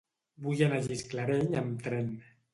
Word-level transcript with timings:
Vull 0.45 0.63
anar 0.67 0.79
a 0.81 0.85
Gisclareny 0.87 1.55
amb 1.63 1.87
tren. 1.91 2.11